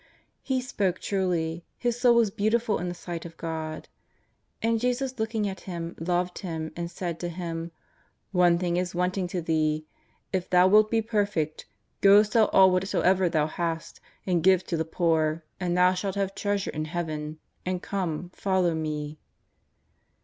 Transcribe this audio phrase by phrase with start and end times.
[0.49, 3.87] lie spoke truly, his soul was beautiful in the sight of God.
[4.59, 8.95] And Jesus looking on Him loved him and said to him: *' One thing is
[8.95, 9.85] wanting to thee;
[10.33, 11.67] if thou wilt be per fect,
[12.01, 16.33] go sell all whatsoever thou hast, and give to the poor, and thou shalt have
[16.33, 19.19] treasure in Heaven, and come, follow Me.''